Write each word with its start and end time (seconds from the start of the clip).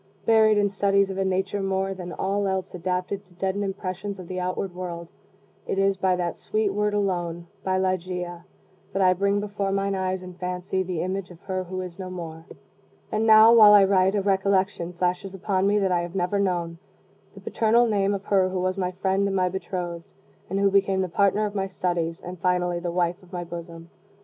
Buried 0.25 0.57
in 0.57 0.67
studies 0.67 1.11
of 1.11 1.19
a 1.19 1.23
nature 1.23 1.61
more 1.61 1.93
than 1.93 2.11
all 2.11 2.47
else 2.47 2.73
adapted 2.73 3.23
to 3.23 3.33
deaden 3.35 3.61
impressions 3.61 4.17
of 4.17 4.27
the 4.27 4.39
outward 4.39 4.73
world, 4.73 5.09
it 5.67 5.77
is 5.77 5.95
by 5.95 6.15
that 6.15 6.35
sweet 6.37 6.71
word 6.73 6.95
alone 6.95 7.45
by 7.63 7.77
Ligeia 7.77 8.43
that 8.93 9.01
I 9.03 9.13
bring 9.13 9.39
before 9.39 9.71
mine 9.71 9.93
eyes 9.93 10.23
in 10.23 10.33
fancy 10.33 10.81
the 10.81 11.03
image 11.03 11.29
of 11.29 11.39
her 11.41 11.65
who 11.65 11.81
is 11.81 11.99
no 11.99 12.09
more. 12.09 12.45
And 13.11 13.27
now, 13.27 13.53
while 13.53 13.73
I 13.73 13.83
write, 13.83 14.15
a 14.15 14.23
recollection 14.23 14.91
flashes 14.93 15.35
upon 15.35 15.67
me 15.67 15.77
that 15.77 15.91
I 15.91 16.01
have 16.01 16.15
never 16.15 16.39
known 16.39 16.79
the 17.35 17.39
paternal 17.39 17.85
name 17.85 18.15
of 18.15 18.25
her 18.25 18.49
who 18.49 18.59
was 18.59 18.79
my 18.79 18.89
friend 18.93 19.27
and 19.27 19.35
my 19.35 19.49
bethrothed, 19.49 20.01
and 20.49 20.59
who 20.59 20.71
became 20.71 21.01
the 21.01 21.09
partner 21.09 21.45
of 21.45 21.53
my 21.53 21.67
studies, 21.67 22.21
and 22.23 22.39
finally 22.39 22.79
the 22.79 22.89
wife 22.91 23.21
of 23.21 23.31
my 23.31 23.43
bosom. 23.43 23.91